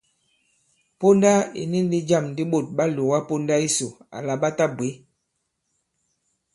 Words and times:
Ponda 0.99 1.33
ì 1.61 1.63
ni 1.71 1.79
ndī 1.85 1.99
jâm 2.09 2.25
di 2.35 2.43
ɓôt 2.51 2.65
ɓa 2.75 2.83
lòga 2.95 3.19
ponda 3.27 3.55
yisò 3.63 3.87
àlà 4.17 4.33
ɓa 4.41 4.49
tabwě. 4.57 4.89